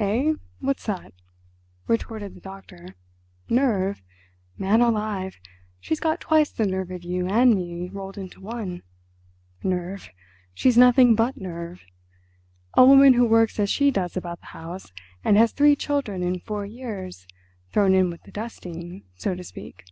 [0.00, 1.12] "Eh, what's that?"
[1.86, 2.96] retorted the doctor.
[3.48, 4.02] "Nerve!
[4.56, 5.38] Man alive!
[5.78, 8.82] She's got twice the nerve of you and me rolled into one.
[9.62, 10.10] Nerve!
[10.52, 11.84] she's nothing but nerve.
[12.74, 16.40] A woman who works as she does about the house and has three children in
[16.40, 17.28] four years
[17.70, 19.84] thrown in with the dusting, so to speak!"